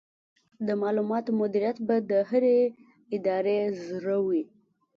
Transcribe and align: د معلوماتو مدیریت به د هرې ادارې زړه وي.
د 0.67 0.67
معلوماتو 0.81 1.29
مدیریت 1.41 1.77
به 1.87 1.95
د 2.09 2.11
هرې 2.29 2.57
ادارې 3.15 3.57
زړه 3.87 4.17
وي. 4.27 4.43